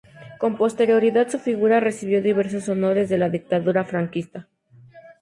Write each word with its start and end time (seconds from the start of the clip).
Con 0.39 0.57
posterioridad 0.57 1.29
su 1.29 1.37
figura 1.37 1.79
recibió 1.79 2.23
diversos 2.23 2.67
honores 2.69 3.07
de 3.07 3.19
la 3.19 3.29
Dictadura 3.29 3.83
franquista. 3.85 4.47